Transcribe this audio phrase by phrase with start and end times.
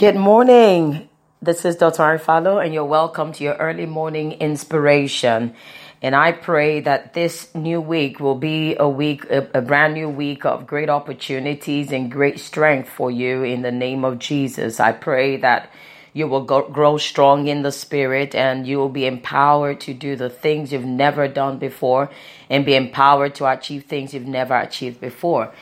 [0.00, 1.10] Good morning.
[1.42, 2.02] This is Dr.
[2.02, 5.54] Arifalo, and you're welcome to your early morning inspiration.
[6.00, 10.08] And I pray that this new week will be a week, a, a, brand new
[10.08, 14.80] week of great opportunities and great strength for you in the name of Jesus.
[14.80, 15.70] I pray that
[16.14, 20.16] you will go, grow strong in the spirit and you will be empowered to do
[20.16, 22.10] the things you've never done before
[22.48, 25.52] and be empowered to achieve things you've never achieved before.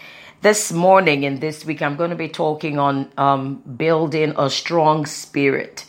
[0.41, 5.05] This morning and this week, I'm going to be talking on um, building a strong
[5.05, 5.85] spirit.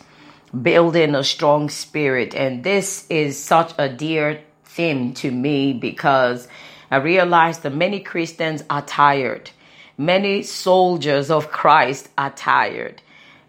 [0.60, 2.34] Building a strong spirit.
[2.34, 6.48] And this is such a dear theme to me because
[6.90, 9.52] I realize that many Christians are tired.
[9.96, 13.02] Many soldiers of Christ are tired.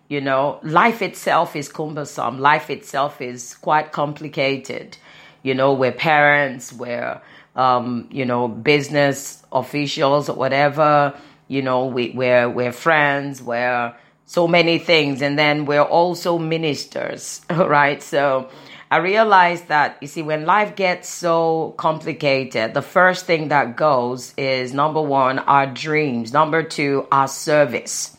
[0.08, 2.38] You know, life itself is cumbersome.
[2.38, 4.98] Life itself is quite complicated.
[5.42, 7.20] You know, we're parents, we're
[7.56, 11.18] um, you know, business officials or whatever.
[11.48, 13.94] You know, we, we're, we're friends, we're
[14.26, 15.22] so many things.
[15.22, 18.02] And then we're also ministers, right?
[18.02, 18.50] So
[18.90, 24.34] I realized that, you see, when life gets so complicated, the first thing that goes
[24.38, 26.32] is number one, our dreams.
[26.32, 28.18] Number two, our service.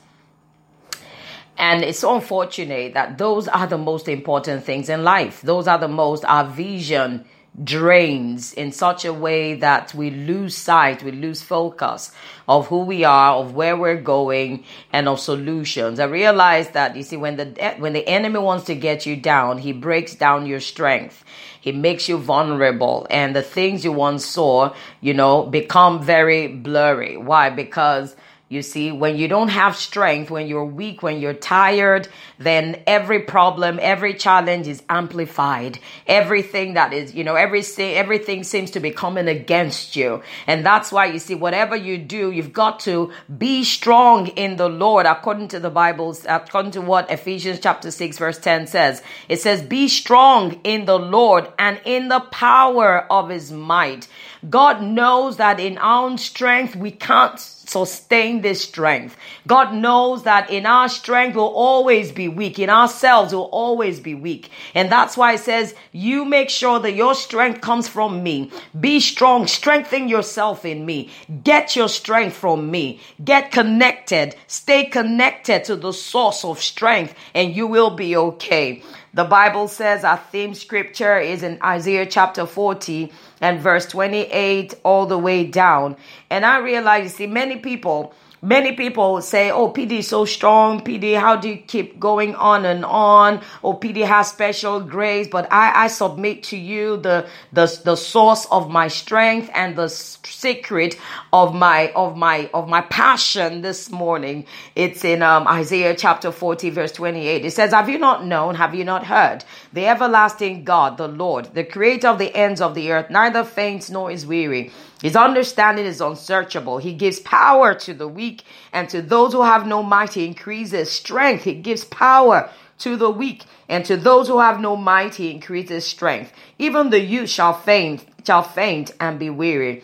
[1.57, 5.43] And it's so unfortunate that those are the most important things in life.
[5.43, 7.25] Those are the most, our vision
[7.63, 12.11] drains in such a way that we lose sight, we lose focus
[12.49, 16.01] of who we are, of where we're going, and of solutions.
[16.01, 19.59] I realize that you see when the when the enemy wants to get you down,
[19.59, 21.25] he breaks down your strength.
[21.61, 27.17] He makes you vulnerable, and the things you once saw, you know, become very blurry.
[27.17, 27.51] Why?
[27.51, 28.17] Because
[28.53, 32.07] you see, when you don't have strength, when you're weak, when you're tired,
[32.39, 35.79] then every problem, every challenge is amplified.
[36.07, 40.23] Everything that is, you know, every everything seems to be coming against you.
[40.47, 44.69] And that's why you see, whatever you do, you've got to be strong in the
[44.69, 49.03] Lord, according to the Bible, according to what Ephesians chapter 6, verse 10 says.
[49.31, 54.09] It says, Be strong in the Lord and in the power of his might.
[54.51, 57.39] God knows that in our own strength, we can't
[57.73, 59.17] sustain this strength.
[59.47, 62.59] God knows that in our strength will always be weak.
[62.59, 64.51] In ourselves will always be weak.
[64.75, 68.51] And that's why it says, you make sure that your strength comes from me.
[68.79, 69.47] Be strong.
[69.47, 71.11] Strengthen yourself in me.
[71.43, 73.01] Get your strength from me.
[73.25, 74.37] Get connected.
[74.47, 78.83] Stay connected to the source of strength and you will be okay.
[79.15, 83.13] The Bible says our theme scripture is in Isaiah chapter 40
[83.43, 85.97] and verse 28 all the way down.
[86.31, 88.15] And I realize, you see, many people
[88.45, 90.81] Many people say, oh, PD is so strong.
[90.81, 93.41] PD, how do you keep going on and on?
[93.63, 98.47] Oh, PD has special grace, but I, I submit to you the, the, the source
[98.51, 100.99] of my strength and the secret
[101.33, 104.45] of my, of my, of my passion this morning.
[104.75, 107.45] It's in, um, Isaiah chapter 40 verse 28.
[107.45, 108.57] It says, have you not known?
[108.57, 109.45] Have you not heard?
[109.73, 113.89] The everlasting God, the Lord, the creator of the ends of the earth, neither faints
[113.89, 114.73] nor is weary.
[115.03, 116.79] His understanding is unsearchable.
[116.79, 118.32] He gives power to the weak,
[118.73, 121.45] and to those who have no might, he increases strength.
[121.45, 125.87] He gives power to the weak, and to those who have no might, he increases
[125.87, 126.33] strength.
[126.59, 129.83] Even the youth shall faint, shall faint and be weary,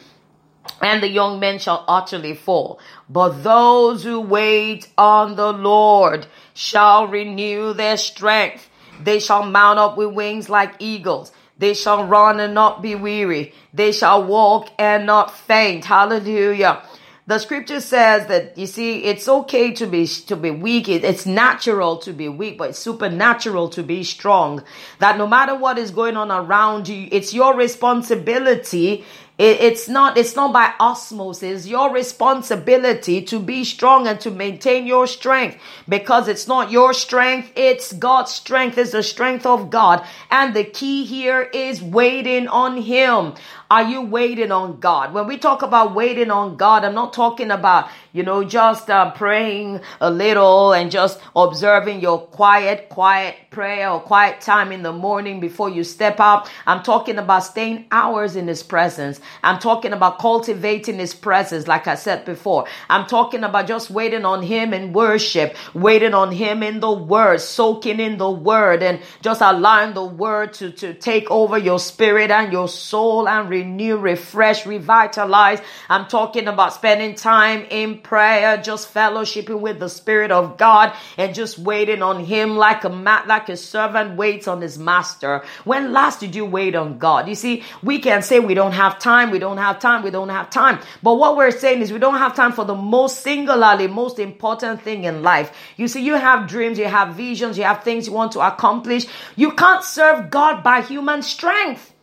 [0.83, 2.81] and the young men shall utterly fall.
[3.09, 8.69] But those who wait on the Lord shall renew their strength.
[9.01, 11.33] They shall mount up with wings like eagles.
[11.57, 13.53] They shall run and not be weary.
[13.75, 15.85] They shall walk and not faint.
[15.85, 16.83] Hallelujah.
[17.29, 20.89] The scripture says that you see, it's okay to be to be weak.
[20.89, 24.65] It's natural to be weak, but it's supernatural to be strong.
[24.99, 29.05] That no matter what is going on around you, it's your responsibility
[29.39, 31.67] it, it's not, it's not by osmosis.
[31.67, 37.53] Your responsibility to be strong and to maintain your strength because it's not your strength.
[37.55, 38.77] It's God's strength.
[38.77, 40.05] It's the strength of God.
[40.31, 43.35] And the key here is waiting on Him.
[43.71, 45.13] Are you waiting on God?
[45.13, 49.11] When we talk about waiting on God, I'm not talking about, you know, just uh,
[49.11, 54.93] praying a little and just observing your quiet, quiet prayer or quiet time in the
[54.93, 56.51] morning before you step out.
[56.67, 59.21] I'm talking about staying hours in His presence.
[59.43, 62.67] I'm talking about cultivating His presence, like I said before.
[62.89, 67.41] I'm talking about just waiting on Him in worship, waiting on Him in the Word,
[67.41, 72.31] soaking in the Word, and just allowing the Word to, to take over your spirit
[72.31, 75.61] and your soul and renew, refresh, revitalize.
[75.89, 81.35] I'm talking about spending time in prayer, just fellowshipping with the Spirit of God and
[81.35, 85.43] just waiting on Him like a mat, like a servant waits on his master.
[85.65, 87.29] When last did you wait on God?
[87.29, 90.11] You see, we can say we don't have time time, we don't have time, we
[90.11, 90.79] don't have time.
[91.03, 94.83] But what we're saying is we don't have time for the most singularly, most important
[94.83, 95.51] thing in life.
[95.77, 99.07] You see, you have dreams, you have visions, you have things you want to accomplish.
[99.37, 101.95] You can't serve God by human strength.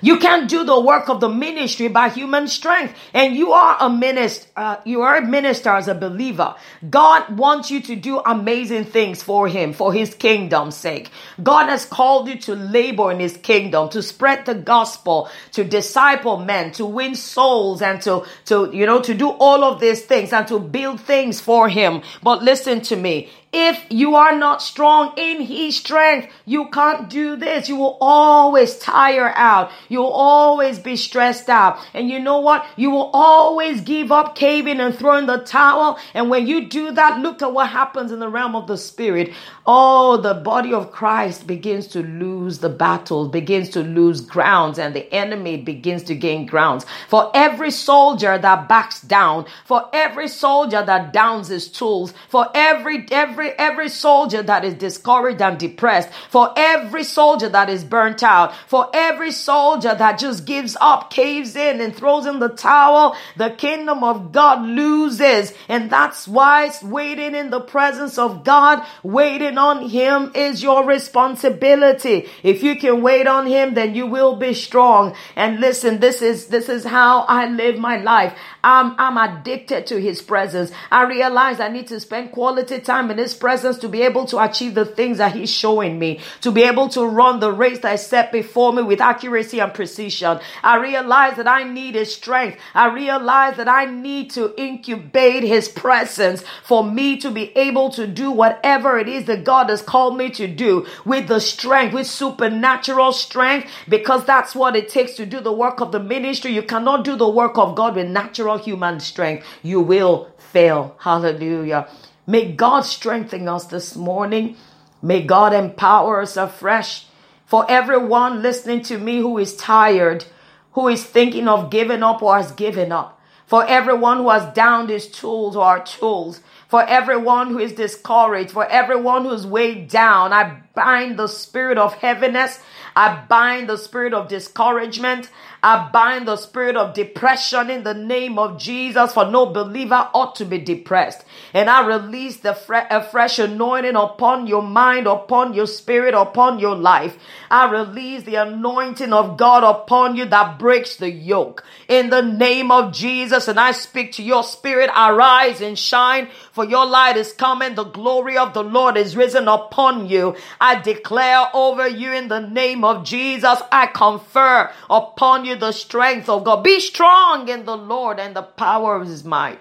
[0.00, 2.94] You can't do the work of the ministry by human strength.
[3.14, 6.54] And you are a minister, uh, you are a minister as a believer.
[6.88, 11.10] God wants you to do amazing things for him, for his kingdom's sake.
[11.42, 16.38] God has called you to labor in his kingdom, to spread the gospel, to disciple
[16.38, 20.32] men, to win souls and to, to, you know, to do all of these things
[20.32, 22.02] and to build things for him.
[22.22, 23.30] But listen to me.
[23.54, 27.68] If you are not strong in his strength, you can't do this.
[27.68, 29.70] You will always tire out.
[29.90, 31.78] You'll always be stressed out.
[31.92, 32.64] And you know what?
[32.76, 35.98] You will always give up, caving and throwing the towel.
[36.14, 39.34] And when you do that, look at what happens in the realm of the spirit.
[39.66, 44.94] Oh, the body of Christ begins to lose the battle, begins to lose grounds, and
[44.94, 46.86] the enemy begins to gain grounds.
[47.08, 53.06] For every soldier that backs down, for every soldier that downs his tools, for every,
[53.10, 58.22] every every every soldier that is discouraged and depressed, for every soldier that is burnt
[58.22, 63.16] out, for every soldier that just gives up, caves in and throws in the towel,
[63.36, 65.52] the kingdom of God loses.
[65.68, 72.28] And that's why waiting in the presence of God, waiting on him is your responsibility.
[72.44, 75.16] If you can wait on him, then you will be strong.
[75.34, 78.34] And listen, this is this is how I live my life.
[78.62, 80.70] I'm I'm addicted to his presence.
[80.90, 84.26] I realize I need to spend quality time in his his presence to be able
[84.26, 87.78] to achieve the things that He's showing me, to be able to run the race
[87.80, 90.38] that is set before me with accuracy and precision.
[90.62, 92.58] I realize that I need His strength.
[92.74, 98.06] I realize that I need to incubate His presence for me to be able to
[98.06, 102.06] do whatever it is that God has called me to do with the strength, with
[102.06, 106.52] supernatural strength, because that's what it takes to do the work of the ministry.
[106.52, 109.46] You cannot do the work of God with natural human strength.
[109.62, 110.94] You will fail.
[110.98, 111.88] Hallelujah.
[112.26, 114.56] May God strengthen us this morning.
[115.02, 117.06] May God empower us afresh.
[117.44, 120.24] For everyone listening to me who is tired,
[120.72, 124.88] who is thinking of giving up or has given up, for everyone who has downed
[124.88, 126.40] his tools or our tools,
[126.72, 131.92] for everyone who is discouraged, for everyone who's weighed down, I bind the spirit of
[131.92, 132.58] heaviness.
[132.96, 135.28] I bind the spirit of discouragement.
[135.62, 140.34] I bind the spirit of depression in the name of Jesus, for no believer ought
[140.36, 141.24] to be depressed.
[141.54, 146.58] And I release the fre- a fresh anointing upon your mind, upon your spirit, upon
[146.58, 147.16] your life.
[147.48, 152.72] I release the anointing of God upon you that breaks the yoke in the name
[152.72, 153.46] of Jesus.
[153.46, 156.28] And I speak to your spirit, arise and shine,
[156.62, 157.74] for your light is coming.
[157.74, 160.36] The glory of the Lord is risen upon you.
[160.60, 163.60] I declare over you in the name of Jesus.
[163.72, 166.62] I confer upon you the strength of God.
[166.62, 169.58] Be strong in the Lord and the power of his might.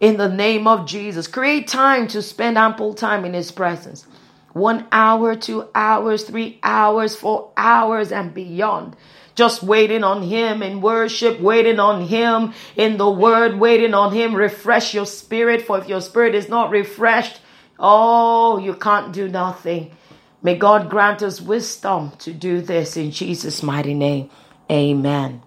[0.00, 4.04] In the name of Jesus, create time to spend ample time in his presence.
[4.54, 8.96] One hour, two hours, three hours, four hours, and beyond
[9.34, 14.34] just waiting on Him in worship, waiting on Him in the Word, waiting on Him.
[14.34, 17.40] Refresh your spirit, for if your spirit is not refreshed,
[17.78, 19.92] oh, you can't do nothing.
[20.42, 24.30] May God grant us wisdom to do this in Jesus' mighty name.
[24.70, 25.44] Amen.